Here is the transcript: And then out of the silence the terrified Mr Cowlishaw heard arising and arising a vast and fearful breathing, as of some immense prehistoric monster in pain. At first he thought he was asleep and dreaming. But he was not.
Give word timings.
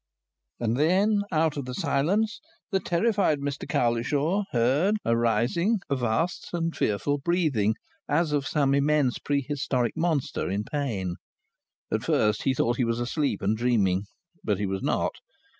And 0.59 0.77
then 0.77 1.21
out 1.31 1.57
of 1.57 1.65
the 1.65 1.75
silence 1.75 2.41
the 2.71 2.79
terrified 2.79 3.37
Mr 3.39 3.69
Cowlishaw 3.69 4.45
heard 4.51 4.95
arising 5.05 5.11
and 5.67 5.79
arising 5.79 5.79
a 5.91 5.95
vast 5.95 6.49
and 6.53 6.75
fearful 6.75 7.19
breathing, 7.19 7.75
as 8.09 8.31
of 8.31 8.47
some 8.47 8.73
immense 8.73 9.19
prehistoric 9.19 9.95
monster 9.95 10.49
in 10.49 10.63
pain. 10.63 11.17
At 11.93 12.01
first 12.01 12.41
he 12.45 12.55
thought 12.55 12.77
he 12.77 12.83
was 12.83 12.99
asleep 12.99 13.43
and 13.43 13.55
dreaming. 13.55 14.05
But 14.43 14.57
he 14.57 14.65
was 14.65 14.81
not. 14.81 15.17